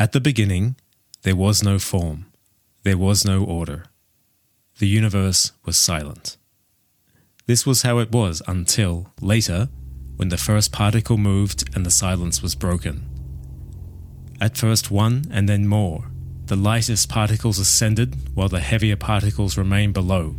[0.00, 0.76] At the beginning,
[1.24, 2.32] there was no form,
[2.84, 3.84] there was no order.
[4.78, 6.38] The universe was silent.
[7.44, 9.68] This was how it was until, later,
[10.16, 13.06] when the first particle moved and the silence was broken.
[14.40, 16.06] At first one and then more,
[16.46, 20.34] the lightest particles ascended while the heavier particles remained below.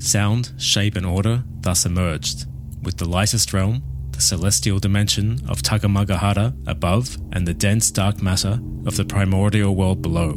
[0.00, 2.44] Sound, shape, and order thus emerged,
[2.82, 3.82] with the lightest realm,
[4.14, 10.02] the celestial dimension of Takamagahara above, and the dense dark matter of the primordial world
[10.02, 10.30] below,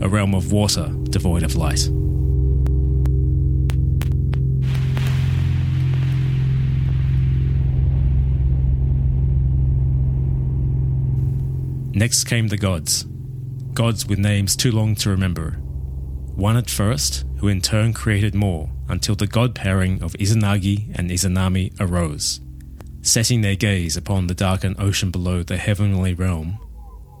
[0.00, 1.88] a realm of water devoid of light.
[11.92, 13.06] Next came the gods,
[13.74, 15.52] gods with names too long to remember.
[16.36, 21.10] One at first, who in turn created more, until the god pairing of Izanagi and
[21.10, 22.40] Izanami arose.
[23.02, 26.58] Setting their gaze upon the darkened ocean below the heavenly realm,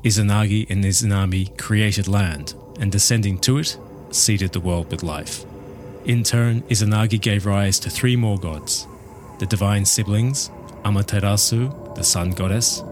[0.04, 3.78] Izanagi and Izanami created land, and descending to it,
[4.10, 5.44] seeded the world with life.
[6.04, 8.86] In turn, Izanagi gave rise to three more gods
[9.38, 10.50] the divine siblings,
[10.84, 12.82] Amaterasu, the sun goddess,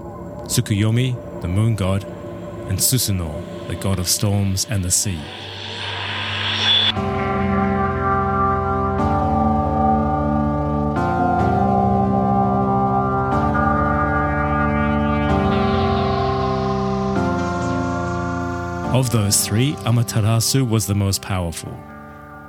[0.49, 2.05] Tsukuyomi, the moon god,
[2.69, 5.21] and Susanoo, the god of storms and the sea.
[18.93, 21.79] Of those three, Amaterasu was the most powerful,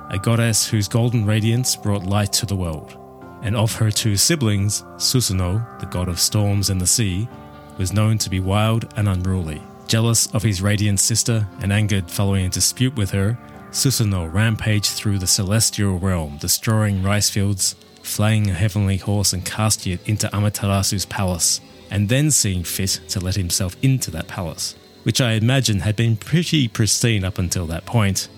[0.08, 2.96] a goddess whose golden radiance brought light to the world.
[3.42, 7.28] And of her two siblings, Susanoo, the god of storms and the sea,
[7.76, 9.62] was known to be wild and unruly.
[9.86, 13.38] Jealous of his radiant sister and angered following a dispute with her,
[13.70, 19.92] Susanoo rampaged through the celestial realm, destroying rice fields, flaying a heavenly horse and casting
[19.92, 25.20] it into Amaterasu's palace, and then seeing fit to let himself into that palace, which
[25.20, 28.28] I imagine had been pretty pristine up until that point,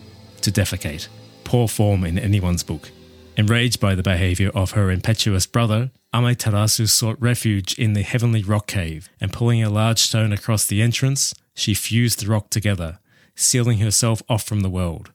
[0.43, 1.09] to defecate.
[1.45, 2.91] Poor form in anyone's book.
[3.37, 8.67] Enraged by the behavior of her impetuous brother, Amaterasu sought refuge in the heavenly rock
[8.67, 12.99] cave, and pulling a large stone across the entrance, she fused the rock together,
[13.35, 15.13] sealing herself off from the world.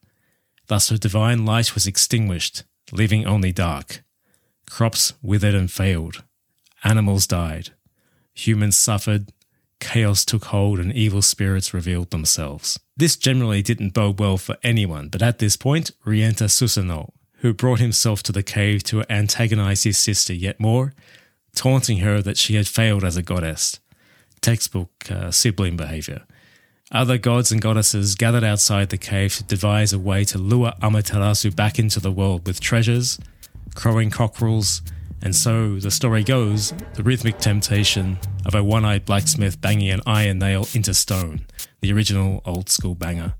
[0.67, 4.03] Thus her divine light was extinguished, leaving only dark.
[4.69, 6.23] Crops withered and failed.
[6.83, 7.69] Animals died.
[8.33, 9.31] Humans suffered.
[9.79, 12.79] Chaos took hold and evil spirits revealed themselves.
[12.95, 16.47] This generally didn't bode well for anyone, but at this point, re-enter
[17.39, 20.93] who brought himself to the cave to antagonize his sister yet more,
[21.55, 23.79] taunting her that she had failed as a goddess.
[24.41, 26.23] Textbook uh, sibling behavior.
[26.91, 31.55] Other gods and goddesses gathered outside the cave to devise a way to lure Amaterasu
[31.55, 33.19] back into the world with treasures,
[33.75, 34.81] crowing cockerels,
[35.21, 40.01] and so the story goes the rhythmic temptation of a one eyed blacksmith banging an
[40.05, 41.41] iron nail into stone,
[41.81, 43.33] the original old school banger.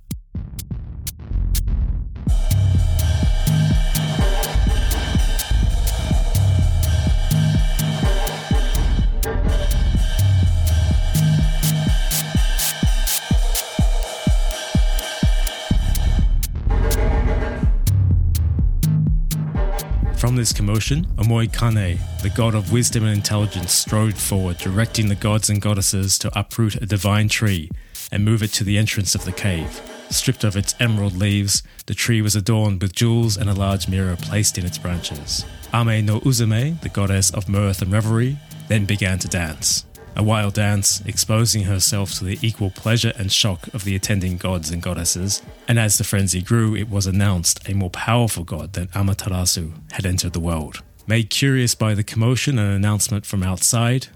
[20.38, 25.60] This commotion, Omoikane, the god of wisdom and intelligence, strode forward, directing the gods and
[25.60, 27.72] goddesses to uproot a divine tree
[28.12, 29.82] and move it to the entrance of the cave.
[30.12, 34.16] Stripped of its emerald leaves, the tree was adorned with jewels and a large mirror
[34.16, 35.44] placed in its branches.
[35.74, 38.38] Ame no Uzume, the goddess of mirth and revelry,
[38.68, 39.87] then began to dance
[40.18, 44.72] a wild dance, exposing herself to the equal pleasure and shock of the attending gods
[44.72, 45.44] and goddesses.
[45.68, 50.08] And as the frenzy grew, it was announced a more powerful god than Amaterasu had
[50.08, 50.82] entered the world.
[51.06, 54.08] Made curious by the commotion and announcement from outside,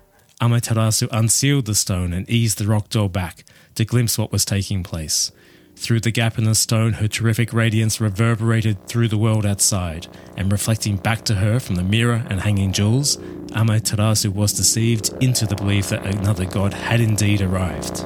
[0.42, 3.46] Amaterasu unsealed the stone and eased the rock door back
[3.76, 5.32] to glimpse what was taking place.
[5.76, 10.52] Through the gap in the stone, her terrific radiance reverberated through the world outside, and
[10.52, 13.18] reflecting back to her from the mirror and hanging jewels,
[13.56, 18.06] Amaterasu was deceived into the belief that another god had indeed arrived.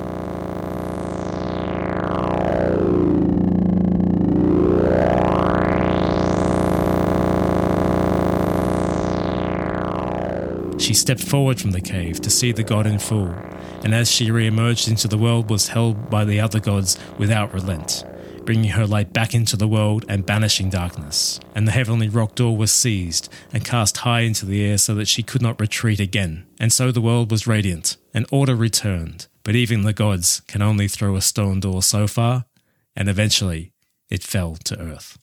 [10.85, 13.29] She stepped forward from the cave to see the god in full,
[13.83, 18.03] and as she re-emerged into the world was held by the other gods without relent,
[18.43, 21.39] bringing her light back into the world and banishing darkness.
[21.55, 25.07] And the heavenly rock door was seized and cast high into the air so that
[25.07, 26.45] she could not retreat again.
[26.59, 29.25] And so the world was radiant, and order returned.
[29.41, 32.45] But even the gods can only throw a stone door so far,
[32.95, 33.71] and eventually
[34.11, 35.17] it fell to earth.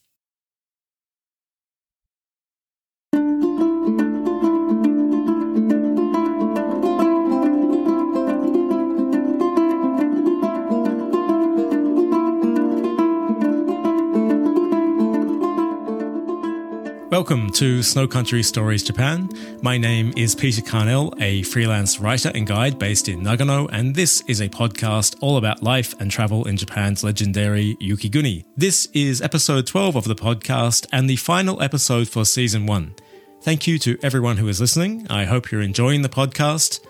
[17.13, 19.29] Welcome to Snow Country Stories Japan.
[19.61, 24.23] My name is Peter Carnell, a freelance writer and guide based in Nagano, and this
[24.29, 28.47] is a podcast all about life and travel in Japan's legendary Yukiguni.
[28.57, 32.95] This is episode 12 of the podcast and the final episode for season 1.
[33.43, 35.07] Thank you to everyone who is listening.
[35.11, 36.81] I hope you're enjoying the podcast.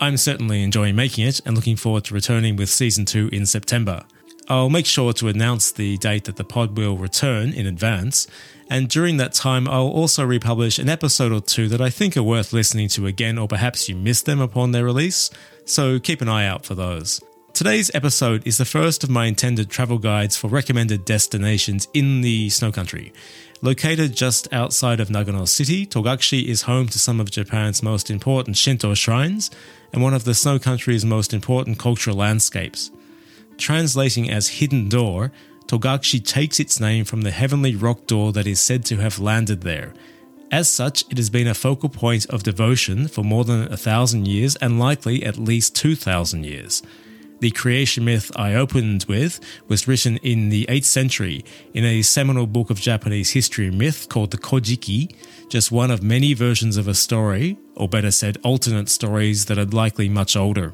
[0.00, 4.02] I'm certainly enjoying making it and looking forward to returning with season 2 in September.
[4.48, 8.26] I'll make sure to announce the date that the pod will return in advance,
[8.70, 12.22] and during that time, I'll also republish an episode or two that I think are
[12.22, 15.30] worth listening to again, or perhaps you missed them upon their release,
[15.66, 17.20] so keep an eye out for those.
[17.52, 22.48] Today's episode is the first of my intended travel guides for recommended destinations in the
[22.48, 23.12] snow country.
[23.60, 28.56] Located just outside of Nagano City, Togakushi is home to some of Japan's most important
[28.56, 29.50] Shinto shrines
[29.92, 32.92] and one of the snow country's most important cultural landscapes.
[33.58, 35.32] Translating as hidden door,
[35.66, 39.60] Togakushi takes its name from the heavenly rock door that is said to have landed
[39.60, 39.92] there.
[40.50, 44.26] As such, it has been a focal point of devotion for more than a thousand
[44.26, 46.82] years and likely at least 2,000 years.
[47.40, 51.44] The creation myth I opened with was written in the 8th century
[51.74, 55.14] in a seminal book of Japanese history myth called the Kojiki,
[55.48, 59.66] just one of many versions of a story, or better said, alternate stories that are
[59.66, 60.72] likely much older.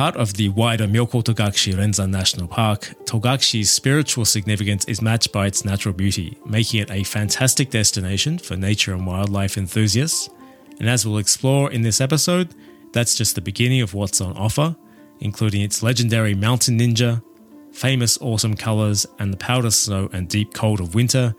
[0.00, 5.46] Part of the wider Myoko Togakushi Renzan National Park, Togakushi's spiritual significance is matched by
[5.46, 10.30] its natural beauty, making it a fantastic destination for nature and wildlife enthusiasts.
[10.78, 12.54] And as we'll explore in this episode,
[12.94, 14.74] that's just the beginning of what's on offer,
[15.18, 17.22] including its legendary mountain ninja,
[17.70, 21.34] famous autumn colours, and the powder snow and deep cold of winter,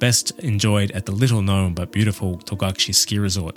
[0.00, 3.56] best enjoyed at the little known but beautiful Togakushi ski resort.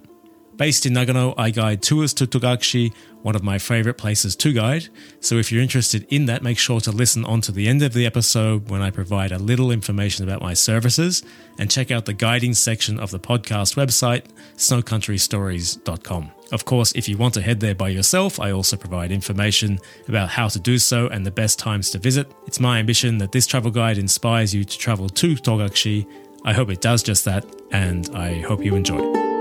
[0.57, 2.93] Based in Nagano, I guide tours to Togakushi,
[3.23, 4.87] one of my favorite places to guide.
[5.19, 7.91] So if you're interested in that, make sure to listen on to the end of
[7.91, 11.23] the episode when I provide a little information about my services
[11.59, 16.31] and check out the guiding section of the podcast website, snowcountrystories.com.
[16.51, 20.29] Of course, if you want to head there by yourself, I also provide information about
[20.29, 22.31] how to do so and the best times to visit.
[22.45, 26.07] It's my ambition that this travel guide inspires you to travel to Togakushi.
[26.45, 29.34] I hope it does just that, and I hope you enjoy.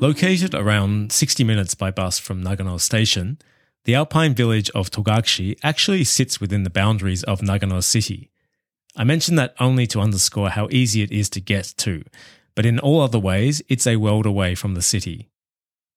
[0.00, 3.38] Located around 60 minutes by bus from Nagano Station,
[3.84, 8.30] the alpine village of Togakushi actually sits within the boundaries of Nagano City.
[8.96, 12.02] I mention that only to underscore how easy it is to get to,
[12.54, 15.28] but in all other ways, it's a world away from the city.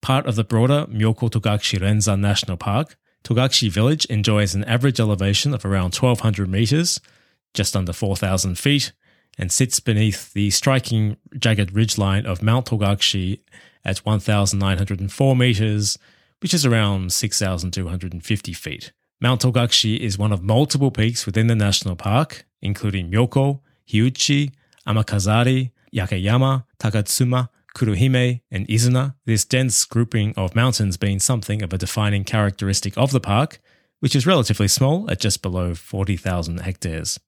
[0.01, 5.53] Part of the broader Myoko Togakushi Renzan National Park, Togakushi village enjoys an average elevation
[5.53, 6.99] of around 1200 meters,
[7.53, 8.91] just under 4000 feet,
[9.37, 13.39] and sits beneath the striking jagged ridgeline of Mount Togakushi
[13.85, 15.97] at 1,904 meters,
[16.41, 18.91] which is around 6,250 feet.
[19.21, 24.51] Mount Togakushi is one of multiple peaks within the national park, including Myoko, Hiuchi,
[24.87, 31.77] Amakazari, Yakeyama, Takatsuma, Kurohime, and Izuna, this dense grouping of mountains being something of a
[31.77, 33.59] defining characteristic of the park,
[33.99, 37.19] which is relatively small at just below 40,000 hectares.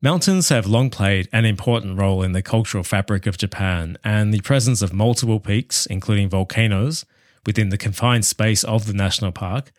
[0.00, 4.40] Mountains have long played an important role in the cultural fabric of Japan, and the
[4.42, 7.04] presence of multiple peaks, including volcanoes,
[7.44, 9.72] within the confined space of the national park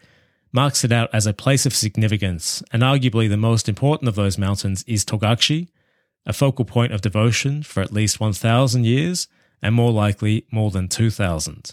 [0.51, 4.37] marks it out as a place of significance, and arguably the most important of those
[4.37, 5.69] mountains is Togakushi,
[6.25, 9.29] a focal point of devotion for at least 1,000 years,
[9.61, 11.71] and more likely more than 2,000.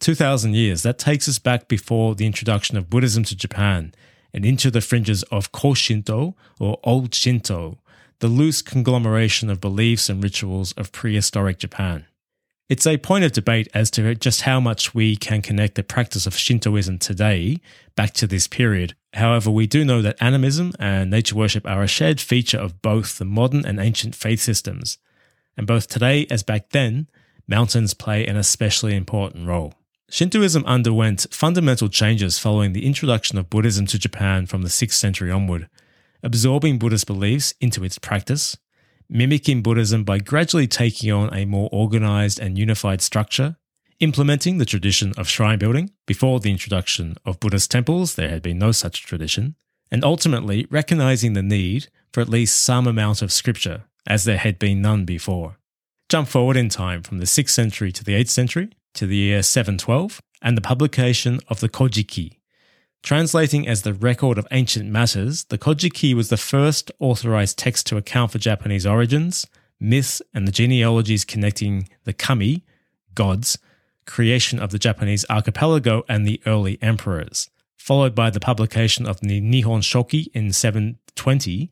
[0.00, 3.94] 2,000 years, that takes us back before the introduction of Buddhism to Japan
[4.34, 7.78] and into the fringes of Koshinto or Old Shinto,
[8.18, 12.06] the loose conglomeration of beliefs and rituals of prehistoric Japan.
[12.68, 16.26] It's a point of debate as to just how much we can connect the practice
[16.26, 17.60] of Shintoism today
[17.94, 18.94] back to this period.
[19.12, 23.18] However, we do know that animism and nature worship are a shared feature of both
[23.18, 24.98] the modern and ancient faith systems.
[25.56, 27.08] And both today as back then,
[27.46, 29.74] mountains play an especially important role.
[30.10, 35.30] Shintoism underwent fundamental changes following the introduction of Buddhism to Japan from the 6th century
[35.30, 35.68] onward,
[36.22, 38.56] absorbing Buddhist beliefs into its practice,
[39.08, 43.56] mimicking Buddhism by gradually taking on a more organized and unified structure,
[43.98, 45.90] implementing the tradition of shrine building.
[46.06, 49.56] Before the introduction of Buddhist temples, there had been no such tradition,
[49.90, 54.58] and ultimately recognizing the need for at least some amount of scripture, as there had
[54.58, 55.56] been none before.
[56.08, 59.42] Jump forward in time from the 6th century to the 8th century, to the year
[59.42, 62.38] 712 and the publication of the Kojiki.
[63.02, 67.96] Translating as the record of ancient matters, the Kojiki was the first authorized text to
[67.96, 69.46] account for Japanese origins,
[69.78, 72.64] myths, and the genealogies connecting the kami,
[73.14, 73.58] gods,
[74.06, 77.50] creation of the Japanese archipelago, and the early emperors.
[77.76, 81.70] followed by the publication of the Nihon Shoki in 720,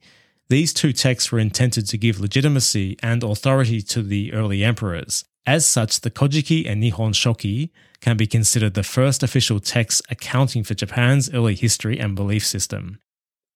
[0.50, 5.24] these two texts were intended to give legitimacy and authority to the early emperors.
[5.46, 7.70] As such, the Kojiki and Nihon Shoki
[8.00, 13.00] can be considered the first official texts accounting for Japan's early history and belief system.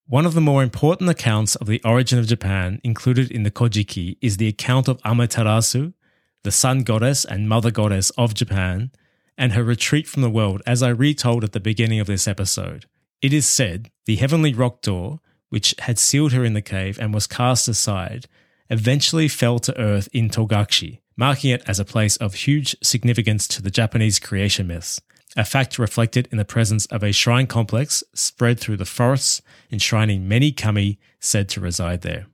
[0.08, 4.18] One of the more important accounts of the origin of Japan included in the Kojiki
[4.20, 5.94] is the account of Amaterasu,
[6.42, 8.90] the sun goddess and mother goddess of Japan,
[9.36, 12.86] and her retreat from the world, as I retold at the beginning of this episode.
[13.20, 17.12] It is said the heavenly rock door, which had sealed her in the cave and
[17.12, 18.26] was cast aside,
[18.70, 23.62] eventually fell to earth in Togakushi, marking it as a place of huge significance to
[23.62, 25.00] the Japanese creation myths
[25.36, 30.26] a fact reflected in the presence of a shrine complex spread through the forests, enshrining
[30.26, 32.26] many kami said to reside there.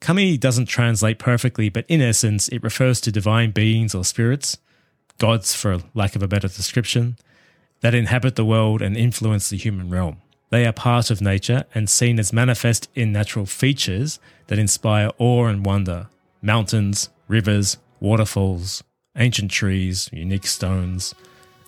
[0.00, 4.58] Kami doesn't translate perfectly, but in essence, it refers to divine beings or spirits,
[5.18, 7.16] gods for lack of a better description,
[7.80, 10.18] that inhabit the world and influence the human realm.
[10.50, 15.46] They are part of nature and seen as manifest in natural features that inspire awe
[15.46, 16.08] and wonder
[16.40, 18.84] mountains, rivers, waterfalls,
[19.16, 21.14] ancient trees, unique stones,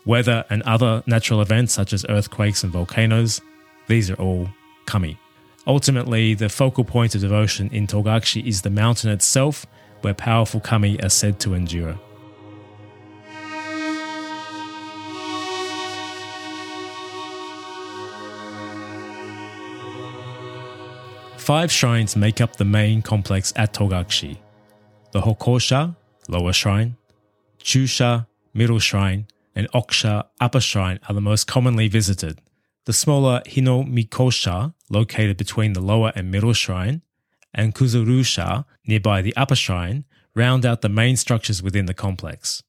[0.05, 3.41] weather, and other natural events such as earthquakes and volcanoes.
[3.89, 4.51] These are all
[4.85, 5.19] kami.
[5.67, 9.65] Ultimately, the focal point of devotion in Togakushi is the mountain itself,
[10.03, 11.99] where powerful kami are said to endure.
[21.39, 24.37] Five shrines make up the main complex at Togakushi
[25.13, 25.97] the Hokosha,
[26.29, 26.97] lower shrine,
[27.59, 32.41] Chusha, middle shrine, and Okusha Upper Shrine are the most commonly visited.
[32.85, 37.03] The smaller Hinomikosha, located between the lower and middle shrine,
[37.53, 40.05] and Kuzuryusha, nearby the upper shrine,
[40.35, 42.63] round out the main structures within the complex.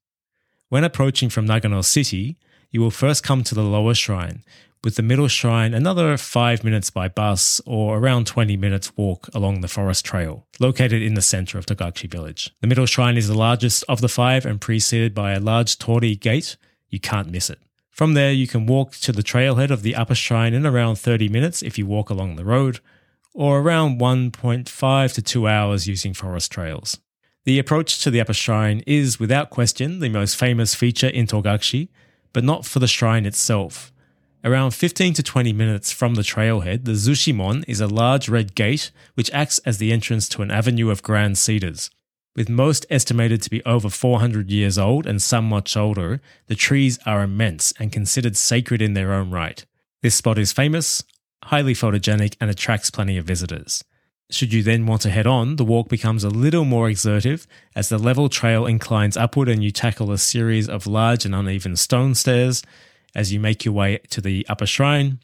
[0.69, 2.37] When approaching from Nagano City,
[2.71, 4.43] you will first come to the lower shrine,
[4.83, 9.61] with the middle shrine another 5 minutes by bus or around 20 minutes walk along
[9.61, 12.51] the forest trail, located in the center of Togakushi village.
[12.61, 16.15] The middle shrine is the largest of the five and preceded by a large torii
[16.15, 16.57] gate
[16.89, 17.59] you can't miss it.
[17.89, 21.29] From there, you can walk to the trailhead of the upper shrine in around 30
[21.29, 22.79] minutes if you walk along the road,
[23.33, 26.99] or around 1.5 to 2 hours using forest trails.
[27.45, 31.89] The approach to the upper shrine is, without question, the most famous feature in Togakushi,
[32.33, 33.91] but not for the shrine itself.
[34.43, 38.91] Around 15 to 20 minutes from the trailhead, the Zuishinmon is a large red gate
[39.15, 41.89] which acts as the entrance to an avenue of grand cedars.
[42.35, 46.99] With most estimated to be over 400 years old and some much older, the trees
[47.03, 49.65] are immense and considered sacred in their own right.
[50.03, 51.03] This spot is famous,
[51.45, 53.83] highly photogenic, and attracts plenty of visitors.
[54.29, 57.89] Should you then want to head on, the walk becomes a little more exertive as
[57.89, 62.13] the level trail inclines upward and you tackle a series of large and uneven stone
[62.13, 62.61] stairs
[63.15, 65.19] as you make your way to the upper shrine.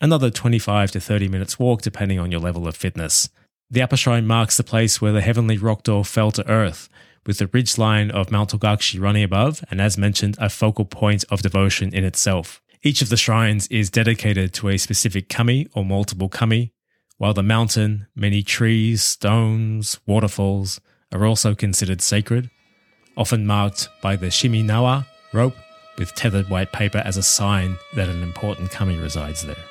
[0.00, 3.28] Another 25 to 30 minutes walk depending on your level of fitness.
[3.70, 6.88] The upper shrine marks the place where the heavenly rock door fell to earth,
[7.26, 11.24] with the ridge line of Mount Togakushi running above, and as mentioned, a focal point
[11.30, 12.62] of devotion in itself.
[12.82, 16.72] Each of the shrines is dedicated to a specific kami or multiple kami,
[17.18, 20.80] while the mountain, many trees, stones, waterfalls
[21.12, 22.48] are also considered sacred,
[23.16, 25.56] often marked by the shimenawa rope
[25.98, 29.64] with tethered white paper as a sign that an important kami resides there.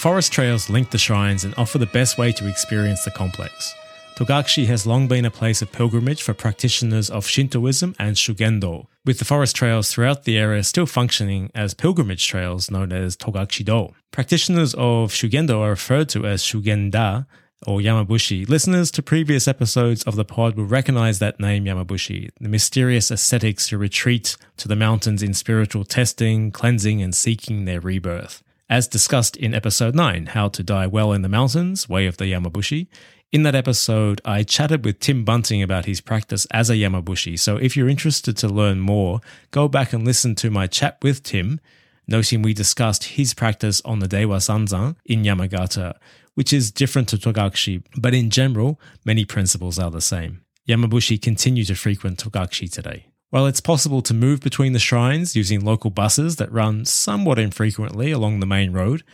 [0.00, 3.74] Forest trails link the shrines and offer the best way to experience the complex.
[4.20, 9.18] Togakushi has long been a place of pilgrimage for practitioners of Shintoism and Shugendo, with
[9.18, 13.94] the forest trails throughout the area still functioning as pilgrimage trails known as Togakushi-do.
[14.10, 17.24] Practitioners of Shugendo are referred to as Shugenja
[17.66, 18.46] or Yamabushi.
[18.46, 23.70] Listeners to previous episodes of the pod will recognize that name Yamabushi, the mysterious ascetics
[23.70, 28.42] who retreat to the mountains in spiritual testing, cleansing, and seeking their rebirth.
[28.68, 32.26] As discussed in episode 9, How to Die Well in the Mountains, Way of the
[32.26, 32.86] Yamabushi,
[33.32, 37.38] in that episode, I chatted with Tim Bunting about his practice as a Yamabushi.
[37.38, 39.20] So if you're interested to learn more,
[39.52, 41.60] go back and listen to my chat with Tim,
[42.08, 45.94] noting we discussed his practice on the Dewa Sanzan in Yamagata,
[46.34, 50.40] which is different to Togakushi, but in general, many principles are the same.
[50.68, 53.06] Yamabushi continue to frequent Togakushi today.
[53.30, 58.10] While it's possible to move between the shrines using local buses that run somewhat infrequently
[58.10, 59.04] along the main road,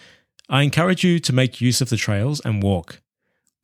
[0.48, 3.02] I encourage you to make use of the trails and walk.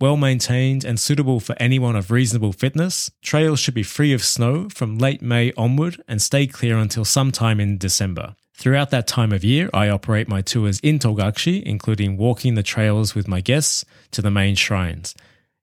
[0.03, 4.69] Well maintained and suitable for anyone of reasonable fitness, trails should be free of snow
[4.69, 8.35] from late May onward and stay clear until sometime in December.
[8.53, 13.15] Throughout that time of year, I operate my tours in Togakushi, including walking the trails
[13.15, 15.15] with my guests to the main shrines.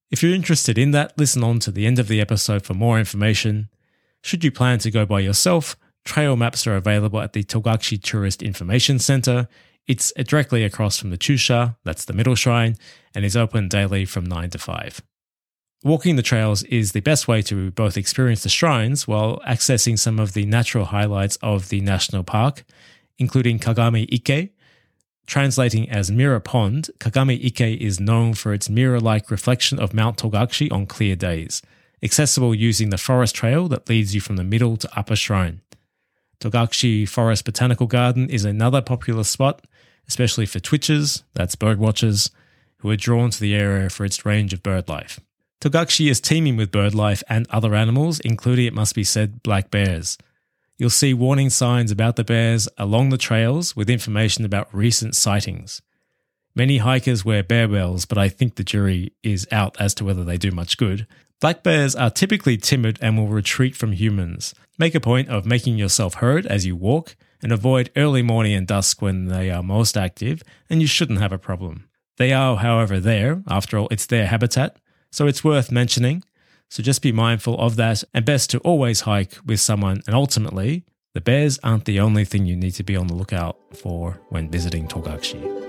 [0.10, 2.98] If you're interested in that, listen on to the end of the episode for more
[2.98, 3.68] information.
[4.22, 8.42] Should you plan to go by yourself, trail maps are available at the Togakushi Tourist
[8.42, 9.50] Information Center.
[9.90, 12.76] It's directly across from the Chusha, that's the middle shrine,
[13.16, 15.02] and is open daily from 9 to 5.
[15.84, 20.20] Walking the trails is the best way to both experience the shrines while accessing some
[20.20, 22.66] of the natural highlights of the national park,
[23.18, 24.52] including Kagami Ike.
[25.26, 30.18] Translating as Mirror Pond, Kagami Ike is known for its mirror like reflection of Mount
[30.18, 31.64] Togakushi on clear days,
[32.04, 35.62] accessible using the forest trail that leads you from the middle to upper shrine.
[36.40, 39.66] Togakushi Forest Botanical Garden is another popular spot,
[40.10, 42.32] especially for twitchers, that's bird watchers,
[42.80, 45.20] who are drawn to the area for its range of bird life.
[45.62, 49.70] Togakushi is teeming with bird life and other animals, including, it must be said, black
[49.70, 50.18] bears.
[50.78, 55.82] You'll see warning signs about the bears along the trails with information about recent sightings.
[56.56, 60.24] Many hikers wear bear bells, but I think the jury is out as to whether
[60.24, 61.06] they do much good.
[61.42, 64.56] Black bears are typically timid and will retreat from humans.
[64.78, 68.68] Make a point of making yourself heard as you walk and avoid early morning and
[68.68, 71.88] dusk when they are most active, and you shouldn't have a problem.
[72.18, 73.44] They are, however, there.
[73.48, 74.78] After all, it's their habitat,
[75.12, 76.24] so it's worth mentioning.
[76.70, 80.04] So just be mindful of that and best to always hike with someone.
[80.06, 83.58] And ultimately, the bears aren't the only thing you need to be on the lookout
[83.76, 85.69] for when visiting Togakushi.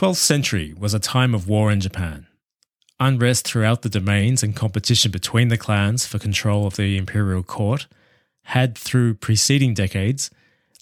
[0.00, 2.26] 12th century was a time of war in Japan.
[2.98, 7.86] Unrest throughout the domains and competition between the clans for control of the imperial court
[8.44, 10.30] had, through preceding decades,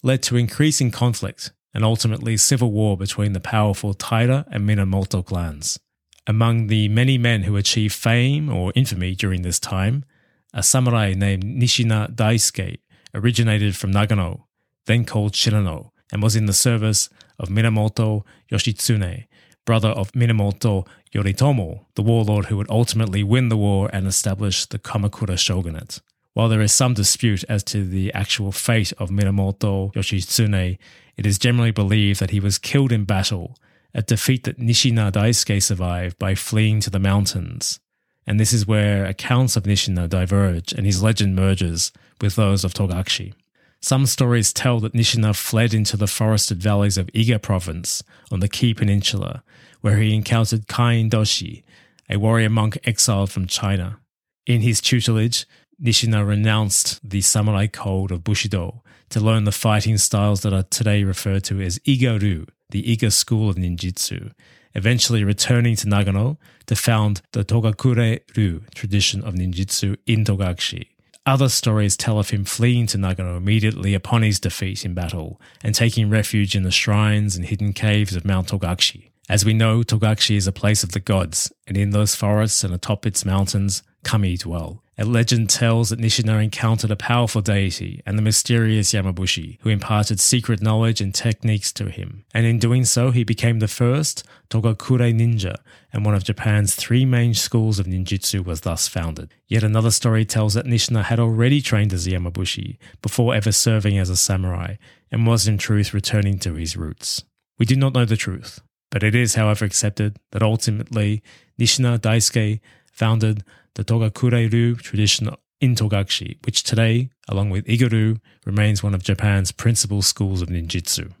[0.03, 5.77] led to increasing conflict and ultimately civil war between the powerful Taira and Minamoto clans.
[6.25, 10.05] Among the many men who achieved fame or infamy during this time,
[10.53, 12.77] a samurai named Nishina Daisuke
[13.13, 14.43] originated from Nagano,
[14.85, 19.25] then called Shinano, and was in the service of Minamoto Yoshitsune,
[19.65, 24.79] brother of Minamoto Yoritomo, the warlord who would ultimately win the war and establish the
[24.79, 26.01] Kamakura shogunate.
[26.33, 30.77] While there is some dispute as to the actual fate of Minamoto Yoshitsune,
[31.17, 33.57] it is generally believed that he was killed in battle,
[33.93, 37.79] a defeat that Nishina Daisuke survived by fleeing to the mountains.
[38.27, 42.73] And this is where accounts of Nishina diverge and his legend merges with those of
[42.73, 43.33] Togakushi.
[43.81, 48.49] Some stories tell that Nishina fled into the forested valleys of Iga province on the
[48.49, 49.41] Kii Peninsula,
[49.79, 51.63] where he encountered Kain Doshi,
[52.09, 53.99] a warrior monk exiled from China.
[54.45, 55.45] In his tutelage,
[55.81, 61.05] Nishina renounced the samurai code of Bushido to learn the fighting styles that are today
[61.05, 64.33] referred to as Iga-ryu, the Iga school of ninjutsu,
[64.75, 70.87] eventually returning to Nagano to found the Togakure-ryu tradition of ninjutsu in Togakushi.
[71.29, 75.75] Other stories tell of him fleeing to Nagano immediately upon his defeat in battle and
[75.75, 79.11] taking refuge in the shrines and hidden caves of Mount Togakushi.
[79.29, 82.73] As we know, Togakushi is a place of the gods, and in those forests and
[82.73, 84.83] atop its mountains, kami dwell.
[84.97, 90.19] A legend tells that Nishina encountered a powerful deity and the mysterious Yamabushi, who imparted
[90.19, 92.25] secret knowledge and techniques to him.
[92.33, 95.55] And in doing so, he became the first Togakure ninja,
[95.93, 99.33] and one of Japan's three main schools of ninjutsu was thus founded.
[99.47, 103.97] Yet another story tells that Nishina had already trained as a Yamabushi before ever serving
[103.97, 104.75] as a samurai,
[105.11, 107.23] and was in truth returning to his roots.
[107.57, 108.59] We do not know the truth,
[108.91, 111.23] but it is, however, accepted that ultimately
[111.57, 112.59] Nishina Daisuke
[112.99, 113.43] founded
[113.75, 115.29] the Togakure-ryu tradition
[115.61, 121.13] in Togakushi, which today, along with Iga-ryu, remains one of Japan's principal schools of ninjutsu.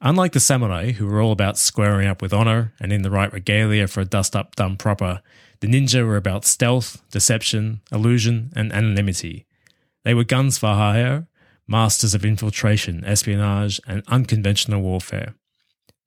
[0.00, 3.32] Unlike the samurai, who were all about squaring up with honor and in the right
[3.32, 5.22] regalia for a dust up done proper,
[5.60, 9.46] the ninja were about stealth, deception, illusion, and anonymity.
[10.04, 11.28] They were guns for hire,
[11.68, 15.34] masters of infiltration, espionage, and unconventional warfare.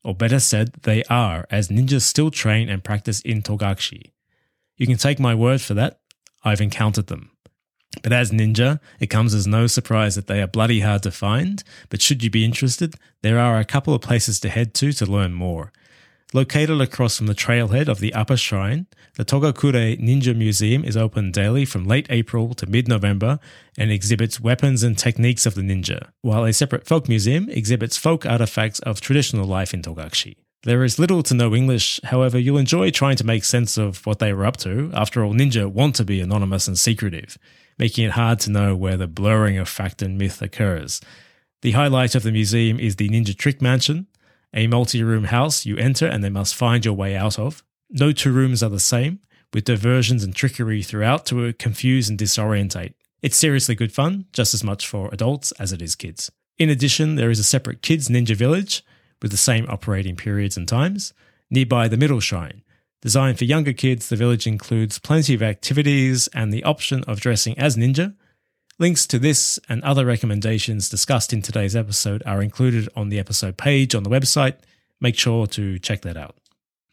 [0.03, 4.11] Or better said, they are, as ninjas still train and practice in Togakushi.
[4.77, 5.99] You can take my word for that,
[6.43, 7.31] I've encountered them.
[8.03, 11.63] But as ninja, it comes as no surprise that they are bloody hard to find,
[11.89, 15.05] but should you be interested, there are a couple of places to head to to
[15.05, 15.71] learn more.
[16.33, 21.31] Located across from the trailhead of the Upper Shrine, the Togakure Ninja Museum is open
[21.31, 23.39] daily from late April to mid November
[23.77, 28.25] and exhibits weapons and techniques of the ninja, while a separate folk museum exhibits folk
[28.25, 30.35] artifacts of traditional life in Togakushi.
[30.65, 34.17] There is little to no English, however, you'll enjoy trying to make sense of what
[34.17, 34.89] they were up to.
[34.95, 37.37] After all, ninja want to be anonymous and secretive,
[37.77, 41.01] making it hard to know where the blurring of fact and myth occurs.
[41.61, 44.07] The highlight of the museum is the Ninja Trick Mansion,
[44.55, 47.63] a multi room house you enter and then must find your way out of.
[47.91, 49.19] No two rooms are the same,
[49.53, 52.95] with diversions and trickery throughout to confuse and disorientate.
[53.21, 56.31] It's seriously good fun, just as much for adults as it is kids.
[56.57, 58.81] In addition, there is a separate kids ninja village
[59.25, 61.11] with the same operating periods and times
[61.49, 62.61] nearby the middle shrine.
[63.01, 67.57] Designed for younger kids, the village includes plenty of activities and the option of dressing
[67.57, 68.13] as ninja.
[68.77, 73.57] Links to this and other recommendations discussed in today's episode are included on the episode
[73.57, 74.57] page on the website.
[75.01, 76.35] Make sure to check that out.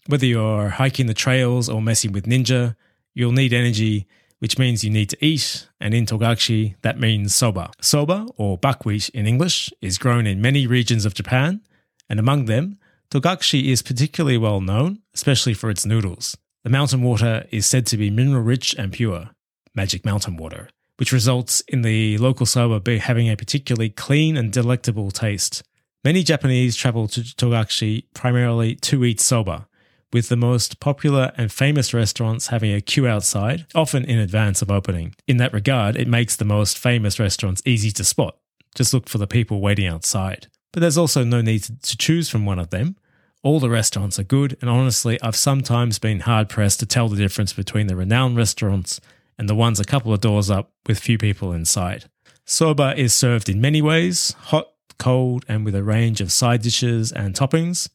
[0.06, 2.76] Whether you're hiking the trails or messing with ninja,
[3.12, 4.06] you'll need energy,
[4.38, 7.72] which means you need to eat, and in Togakushi, that means soba.
[7.82, 11.60] Soba, or buckwheat in English, is grown in many regions of Japan,
[12.08, 12.78] and among them,
[13.10, 16.36] Togakushi is particularly well known, especially for its noodles.
[16.64, 19.30] The mountain water is said to be mineral rich and pure,
[19.74, 25.10] magic mountain water, which results in the local soba having a particularly clean and delectable
[25.10, 25.62] taste.
[26.04, 29.68] Many Japanese travel to Togakushi primarily to eat soba,
[30.12, 34.70] with the most popular and famous restaurants having a queue outside, often in advance of
[34.70, 35.14] opening.
[35.26, 38.36] In that regard, it makes the most famous restaurants easy to spot.
[38.74, 40.48] Just look for the people waiting outside.
[40.72, 42.96] But there's also no need to choose from one of them.
[43.42, 47.16] All the restaurants are good, and honestly, I've sometimes been hard pressed to tell the
[47.16, 49.00] difference between the renowned restaurants
[49.38, 52.04] and the ones a couple of doors up with few people inside.
[52.44, 57.12] Soba is served in many ways hot, cold, and with a range of side dishes
[57.12, 57.88] and toppings.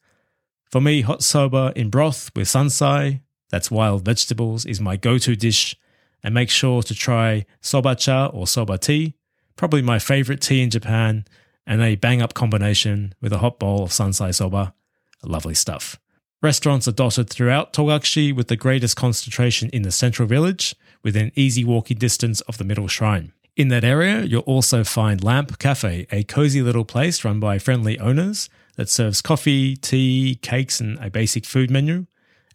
[0.69, 5.35] For me, hot soba in broth with sansai, that's wild vegetables, is my go to
[5.35, 5.75] dish.
[6.23, 9.13] And make sure to try soba cha or soba tea,
[9.55, 11.23] probably my favorite tea in Japan,
[11.67, 14.73] and a bang up combination with a hot bowl of sansai soba.
[15.21, 15.99] Lovely stuff.
[16.41, 21.63] Restaurants are dotted throughout Togakushi with the greatest concentration in the central village, within easy
[21.63, 23.33] walking distance of the middle shrine.
[23.55, 27.99] In that area, you'll also find Lamp Cafe, a cozy little place run by friendly
[27.99, 32.05] owners that serves coffee, tea, cakes, and a basic food menu.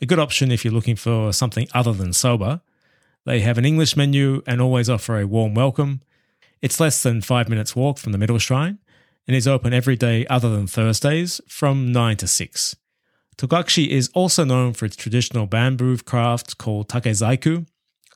[0.01, 2.63] A good option if you're looking for something other than soba.
[3.25, 6.03] They have an English menu and always offer a warm welcome.
[6.61, 8.79] It's less than five minutes' walk from the middle shrine
[9.27, 12.77] and is open every day other than Thursdays from 9 to 6.
[13.37, 17.67] Togakushi is also known for its traditional bamboo craft called takezaiku.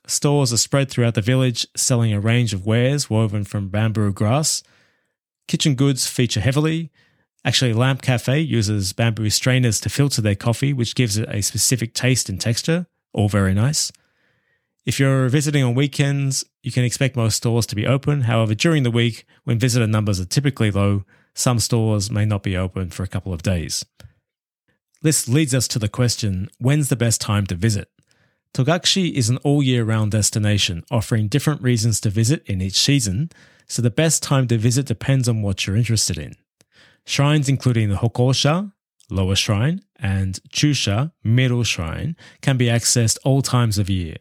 [0.05, 4.63] Stores are spread throughout the village, selling a range of wares woven from bamboo grass.
[5.47, 6.91] Kitchen goods feature heavily,
[7.47, 11.93] Actually, Lamp Cafe uses bamboo strainers to filter their coffee, which gives it a specific
[11.93, 13.89] taste and texture, all very nice.
[14.87, 18.21] If you're visiting on weekends, you can expect most stores to be open.
[18.21, 22.55] However, during the week, when visitor numbers are typically low, some stores may not be
[22.55, 23.85] open for a couple of days.
[25.01, 27.89] This leads us to the question when's the best time to visit?
[28.53, 33.29] Togakushi is an all year round destination, offering different reasons to visit in each season,
[33.67, 36.33] so the best time to visit depends on what you're interested in.
[37.03, 38.71] Shrines including the Hokosha,
[39.09, 44.15] lower shrine, and Chusha, middle shrine, can be accessed all times of year.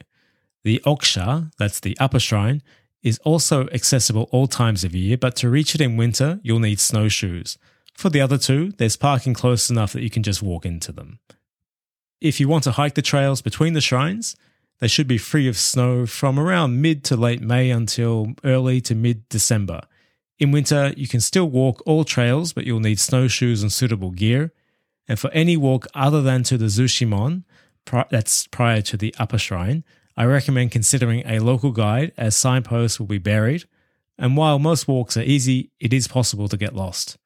[0.66, 2.60] The Okusha, that's the upper shrine,
[3.00, 6.80] is also accessible all times of year, but to reach it in winter, you'll need
[6.80, 7.56] snowshoes.
[7.94, 11.20] For the other two, there's parking close enough that you can just walk into them.
[12.20, 14.34] If you want to hike the trails between the shrines,
[14.80, 18.96] they should be free of snow from around mid to late May until early to
[18.96, 19.82] mid December.
[20.40, 24.52] In winter, you can still walk all trails, but you'll need snowshoes and suitable gear.
[25.06, 27.44] And for any walk other than to the Zuishinmon,
[28.10, 29.84] that's prior to the upper shrine,
[30.16, 33.64] I recommend considering a local guide as signposts will be buried.
[34.18, 37.18] And while most walks are easy, it is possible to get lost.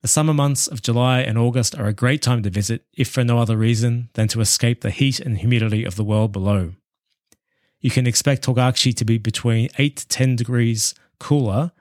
[0.00, 3.24] The summer months of July and August are a great time to visit, if for
[3.24, 6.72] no other reason than to escape the heat and humidity of the world below.
[7.80, 11.72] You can expect Togakushi to be between 8 to 10 degrees cooler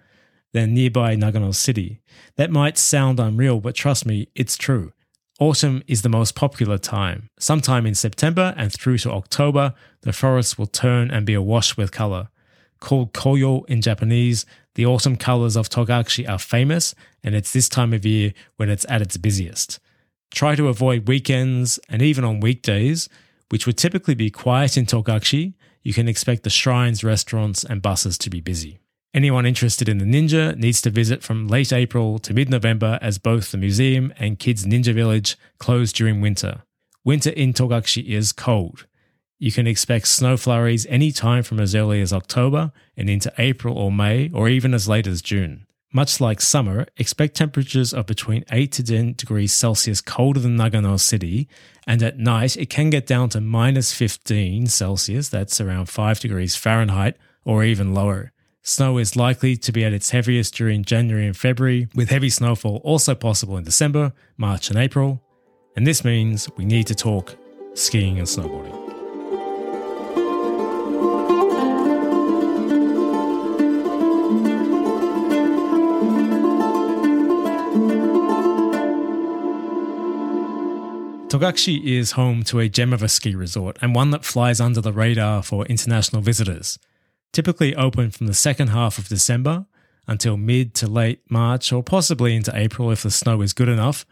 [0.52, 2.02] than nearby Nagano City.
[2.36, 4.92] That might sound unreal, but trust me, it's true.
[5.40, 7.30] Autumn is the most popular time.
[7.38, 11.92] Sometime in September and through to October, the forests will turn and be awash with
[11.92, 12.30] color.
[12.80, 17.94] Called koyo in Japanese, the autumn colors of Togakushi are famous, and it's this time
[17.94, 19.80] of year when it's at its busiest.
[20.34, 23.08] Try to avoid weekends and even on weekdays,
[23.50, 28.18] which would typically be quiet in Togakushi, you can expect the shrines, restaurants, and buses
[28.18, 28.80] to be busy.
[29.18, 33.18] Anyone interested in the ninja needs to visit from late April to mid November as
[33.18, 36.62] both the museum and Kids Ninja Village close during winter.
[37.04, 38.86] Winter in Togakushi is cold.
[39.40, 43.76] You can expect snow flurries any time from as early as October and into April
[43.76, 45.66] or May, or even as late as June.
[45.92, 51.00] Much like summer, expect temperatures of between 8 to 10 degrees Celsius colder than Nagano
[51.00, 51.50] City,
[51.88, 56.56] and at night it can get down to minus 15 Celsius, that's around 5 degrees
[56.56, 58.32] Fahrenheit, or even lower.
[58.70, 62.82] Snow is likely to be at its heaviest during January and February, with heavy snowfall
[62.84, 65.24] also possible in December, March, and April.
[65.78, 67.38] And this means we need to talk
[67.76, 68.76] skiing and snowboarding.
[81.30, 84.82] Togakushi is home to a gem of a ski resort and one that flies under
[84.82, 86.78] the radar for international visitors
[87.34, 89.66] typically open from the second half of December
[90.08, 94.06] until mid to late March or possibly into April if the snow is good enough.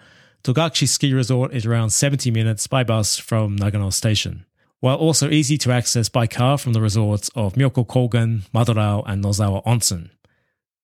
[0.43, 4.45] Togakushi Ski Resort is around 70 minutes by bus from Nagano Station,
[4.79, 9.23] while also easy to access by car from the resorts of Myoko Kogen, Madarao, and
[9.23, 10.11] Nozawa Onsen.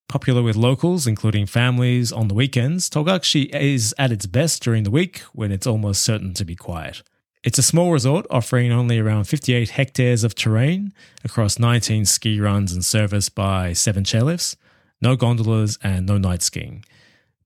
[0.08, 4.91] Popular with locals, including families, on the weekends, Togakushi is at its best during the
[4.91, 7.04] week when it's almost certain to be quiet.
[7.43, 12.71] It's a small resort offering only around 58 hectares of terrain across 19 ski runs
[12.71, 14.56] and serviced by seven chairlifts,
[15.01, 16.86] no gondolas, and no night skiing.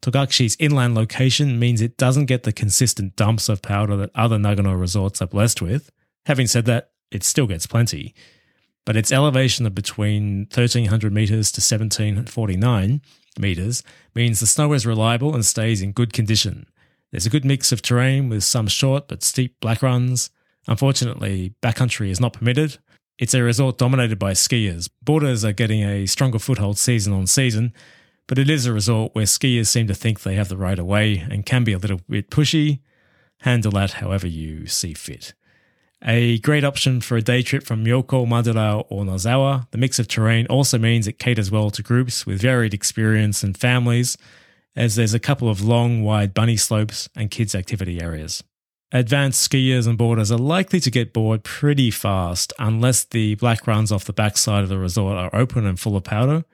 [0.01, 4.77] Togakushi's inland location means it doesn't get the consistent dumps of powder that other Nagano
[4.77, 5.89] resorts are blessed with.
[6.25, 8.13] Having said that, it still gets plenty.
[8.85, 13.01] But its elevation of between 1300 meters to 1749
[13.39, 13.81] meters
[14.13, 16.67] means the snow is reliable and stays in good condition.
[17.15, 20.31] There's a good mix of terrain with some short but steep black runs.
[20.67, 22.77] Unfortunately, backcountry is not permitted.
[23.17, 24.89] It's a resort dominated by skiers.
[25.01, 27.71] Boarders are getting a stronger foothold season on season,
[28.27, 30.87] but it is a resort where skiers seem to think they have the right of
[30.87, 32.81] way and can be a little bit pushy.
[33.39, 35.33] Handle that however you see fit.
[36.03, 39.71] A great option for a day trip from Myoko, Madarao, or Nozawa.
[39.71, 43.57] The mix of terrain also means it caters well to groups with varied experience and
[43.57, 44.17] families
[44.75, 48.43] as there's a couple of long, wide bunny slopes and kids' activity areas.
[48.91, 53.91] Advanced skiers and boarders are likely to get bored pretty fast unless the black runs
[53.91, 56.45] off the backside of the resort are open and full of powder.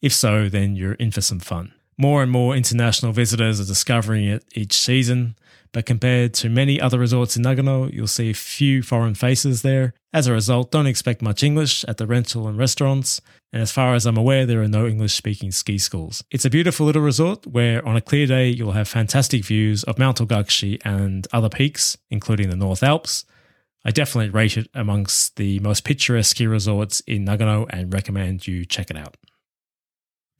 [0.00, 1.72] If so, then you're in for some fun.
[1.96, 5.34] More and more international visitors are discovering it each season,
[5.72, 9.94] but compared to many other resorts in Nagano, you'll see few foreign faces there.
[10.12, 13.20] As a result, don't expect much English at the rental and restaurants,
[13.52, 16.24] and as far as I'm aware, there are no English speaking ski schools.
[16.30, 19.98] It's a beautiful little resort where on a clear day you'll have fantastic views of
[19.98, 23.26] Mount Togakushi and other peaks, including the North Alps.
[23.84, 28.64] I definitely rate it amongst the most picturesque ski resorts in Nagano and recommend you
[28.64, 29.18] check it out.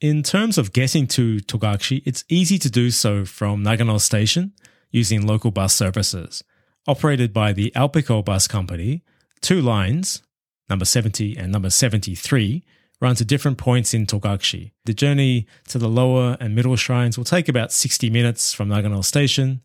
[0.01, 4.53] In terms of getting to Togakushi, it's easy to do so from Nagano Station
[4.91, 6.43] using local bus services.
[6.87, 9.03] Operated by the Alpico Bus Company,
[9.41, 10.23] two lines,
[10.69, 12.65] number 70 and number 73,
[13.01, 14.73] run to different points in Togakushi.
[14.85, 19.05] The journey to the lower and middle shrines will take about 60 minutes from Nagano
[19.05, 19.63] Station,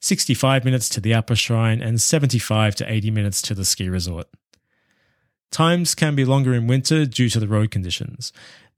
[0.00, 4.26] 65 minutes to the upper shrine, and 75 to 80 minutes to the ski resort.
[5.50, 8.32] Times can be longer in winter due to the road conditions.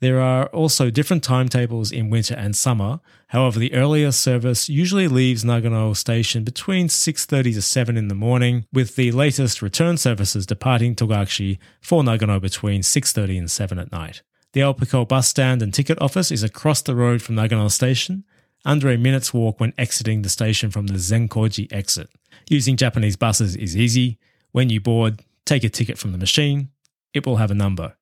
[0.05, 3.01] There are also different timetables in winter and summer.
[3.29, 8.67] However, the earlier service usually leaves Nagano station between 6:30 to 7 in the morning,
[8.71, 14.21] with the latest return services departing Togakushi for Nagano between 6:30 and 7 at night.
[14.53, 18.25] The Alpico bus stand and ticket office is across the road from Nagano station,
[18.63, 22.11] under a minute's walk when exiting the station from the Zenkoji exit.
[22.51, 24.19] Using Japanese buses is easy.
[24.53, 26.69] When you board, take a ticket from the machine.
[27.15, 27.97] It will have a number.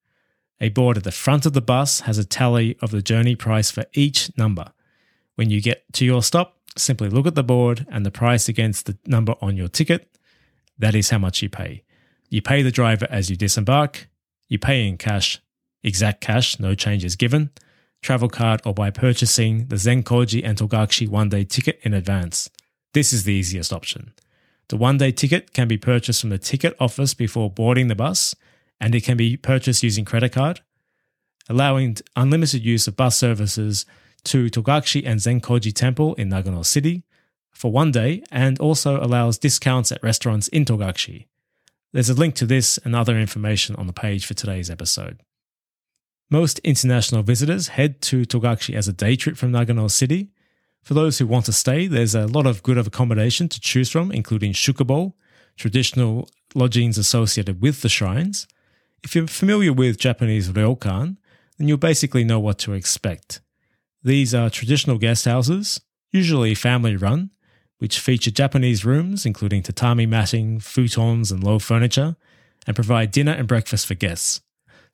[0.63, 3.73] A board at the front of the bus has a tally of the journey price
[3.73, 4.73] for each number.
[5.35, 8.87] When you get to your stop, simply look at the board and the price against
[8.87, 10.09] the number on your ticket.
[10.79, 11.83] That is how much you pay.
[12.31, 14.09] You pay the driver as you disembark.
[14.49, 15.41] You pay in cash,
[15.83, 17.51] exact cash, no changes given,
[18.01, 22.49] travel card, or by purchasing the Zenkoji and Togakushi one day ticket in advance.
[22.95, 24.13] This is the easiest option.
[24.69, 28.37] The one day ticket can be purchased from the ticket office before boarding the bus
[28.81, 30.61] and it can be purchased using credit card,
[31.49, 33.87] allowing unlimited use of bus services
[34.25, 37.05] to Togakushi and Zenkoji Temple in Nagano City
[37.51, 41.27] for one day and also allows discounts at restaurants in Togakushi.
[41.93, 45.21] There's a link to this and other information on the page for today's episode.
[46.31, 50.31] Most international visitors head to Togakushi as a day trip from Nagano City.
[50.83, 54.11] For those who want to stay, there's a lot of good accommodation to choose from,
[54.11, 55.13] including shukubo,
[55.57, 58.47] traditional lodgings associated with the shrines,
[59.03, 61.17] if you're familiar with Japanese ryokan,
[61.59, 63.41] then you'll basically know what to expect.
[64.03, 67.31] These are traditional guest houses, usually family run,
[67.79, 72.17] which feature Japanese rooms, including tatami matting, futons, and low furniture,
[72.67, 74.41] and provide dinner and breakfast for guests.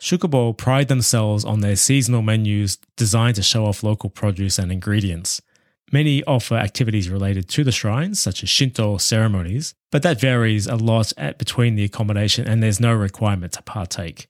[0.00, 5.42] Shukubo pride themselves on their seasonal menus designed to show off local produce and ingredients.
[5.90, 10.76] Many offer activities related to the shrines, such as Shinto ceremonies, but that varies a
[10.76, 14.28] lot at between the accommodation and there's no requirement to partake.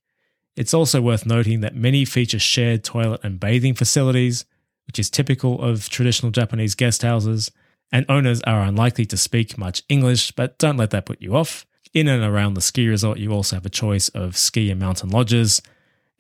[0.56, 4.44] It's also worth noting that many feature shared toilet and bathing facilities,
[4.86, 7.50] which is typical of traditional Japanese guest houses,
[7.90, 11.66] and owners are unlikely to speak much English, but don't let that put you off.
[11.92, 15.08] In and around the ski resort, you also have a choice of ski and mountain
[15.08, 15.60] lodges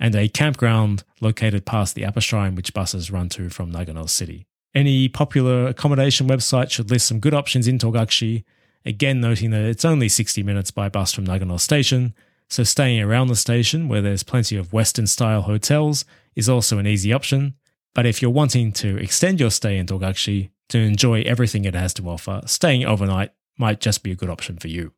[0.00, 4.47] and a campground located past the upper shrine, which buses run to from Nagano City.
[4.78, 8.44] Any popular accommodation website should list some good options in Togakushi,
[8.84, 12.14] again noting that it's only 60 minutes by bus from Nagano Station,
[12.48, 16.04] so staying around the station where there's plenty of Western style hotels
[16.36, 17.54] is also an easy option.
[17.92, 21.92] But if you're wanting to extend your stay in Togakushi to enjoy everything it has
[21.94, 24.92] to offer, staying overnight might just be a good option for you.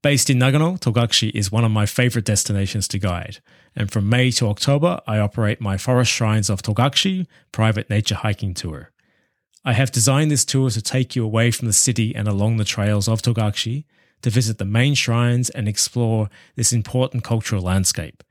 [0.00, 3.40] Based in Nagano, Togakushi is one of my favorite destinations to guide,
[3.76, 8.54] and from May to October, I operate my Forest Shrines of Togakushi private nature hiking
[8.54, 8.90] tour.
[9.68, 12.64] I have designed this tour to take you away from the city and along the
[12.64, 13.84] trails of Togakushi
[14.22, 18.24] to visit the main shrines and explore this important cultural landscape.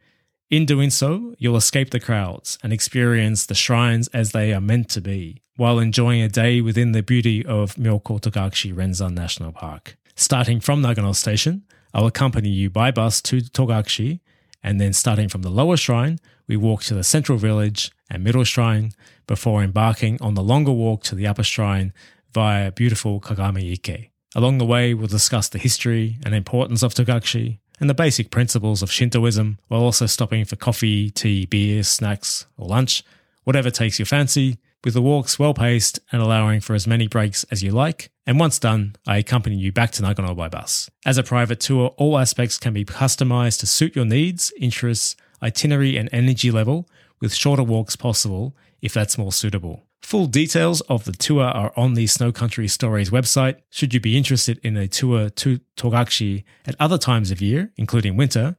[0.50, 4.90] In doing so, you'll escape the crowds and experience the shrines as they are meant
[4.90, 9.96] to be, while enjoying a day within the beauty of Myoko Togakushi Renzan National Park.
[10.16, 11.62] Starting from Nagano Station,
[11.94, 14.22] I'll accompany you by bus to Togakushi,
[14.68, 18.44] and then starting from the lower shrine, we walk to the central village and middle
[18.44, 18.92] shrine
[19.26, 21.94] before embarking on the longer walk to the upper shrine
[22.34, 24.12] via beautiful Kagami Ike.
[24.36, 28.84] Along the way, we'll discuss the history and importance of Togakushi and the basic principles
[28.84, 33.06] of Shintoism while also stopping for coffee, tea, beer, snacks, or lunch,
[33.46, 37.44] whatever takes your fancy, with the walks well paced and allowing for as many breaks
[37.46, 38.10] as you like.
[38.26, 40.90] And once done, I accompany you back to Nagano by bus.
[41.06, 45.98] As a private tour, all aspects can be customized to suit your needs, interests, itinerary,
[45.98, 49.84] and energy level, with shorter walks possible if that's more suitable.
[50.02, 53.58] Full details of the tour are on the Snow Country Stories website.
[53.70, 58.16] Should you be interested in a tour to Togakushi at other times of year, including
[58.16, 58.56] winter,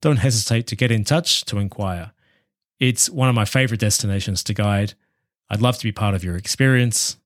[0.00, 2.12] don't hesitate to get in touch to inquire.
[2.78, 4.94] It's one of my favorite destinations to guide,
[5.50, 7.16] I'd love to be part of your experience.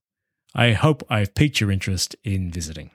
[0.55, 2.89] I hope I've piqued your interest in visiting.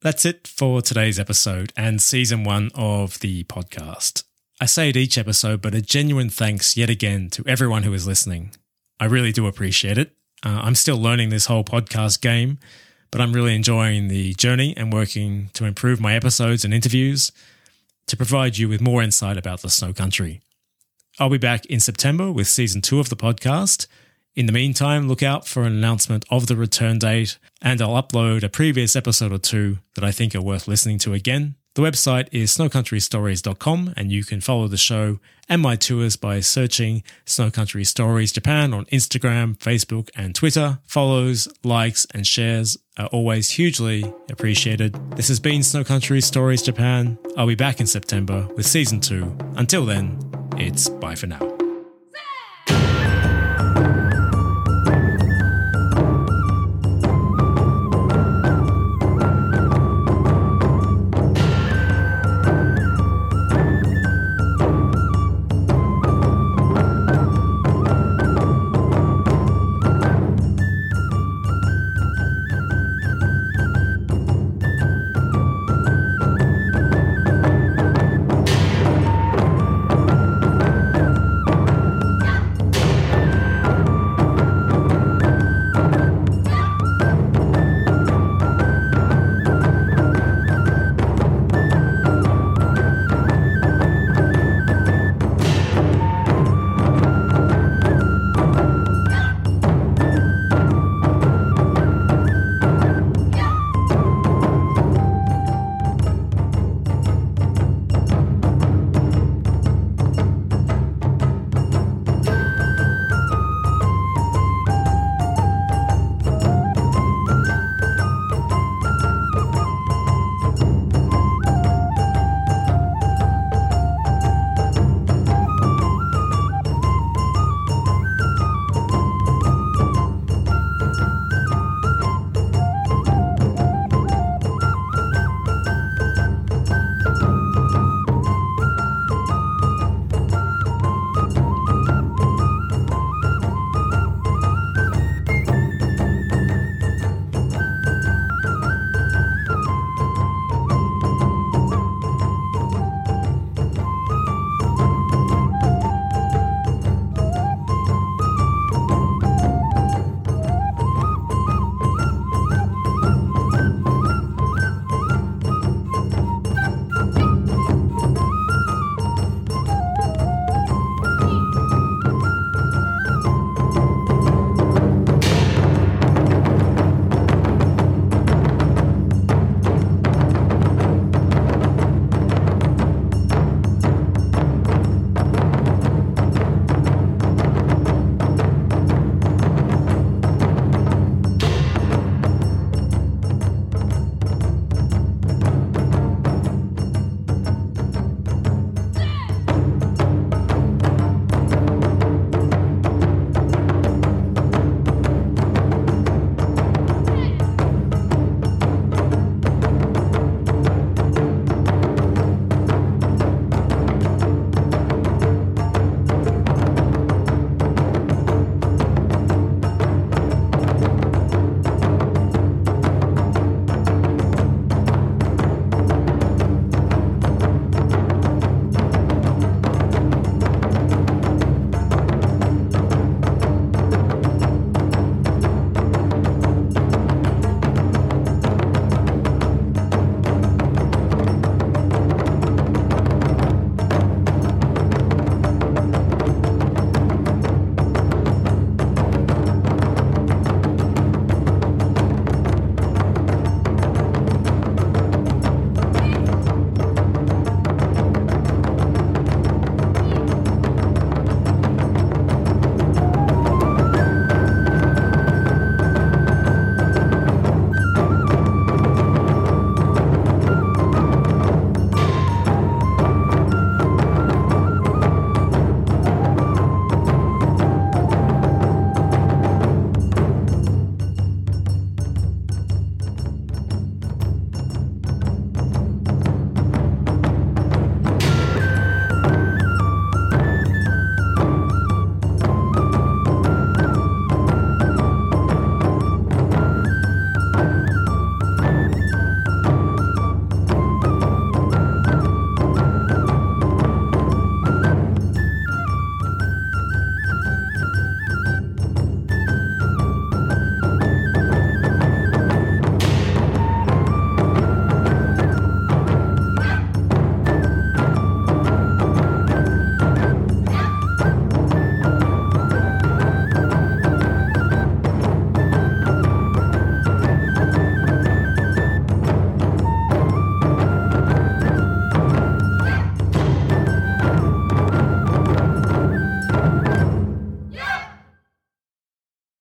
[0.00, 4.22] That's it for today's episode and season one of the podcast.
[4.60, 8.06] I say it each episode, but a genuine thanks yet again to everyone who is
[8.06, 8.52] listening.
[9.00, 10.12] I really do appreciate it.
[10.44, 12.58] Uh, I'm still learning this whole podcast game,
[13.10, 17.32] but I'm really enjoying the journey and working to improve my episodes and interviews
[18.06, 20.40] to provide you with more insight about the snow country.
[21.18, 23.86] I'll be back in September with season two of the podcast.
[24.36, 28.44] In the meantime, look out for an announcement of the return date, and I'll upload
[28.44, 31.56] a previous episode or two that I think are worth listening to again.
[31.74, 37.02] The website is snowcountrystories.com, and you can follow the show and my tours by searching
[37.24, 40.78] Snow Country Stories Japan on Instagram, Facebook, and Twitter.
[40.86, 44.94] Follows, likes, and shares are always hugely appreciated.
[45.16, 47.18] This has been Snow Country Stories Japan.
[47.36, 49.36] I'll be back in September with season two.
[49.56, 50.18] Until then,
[50.56, 51.57] it's bye for now.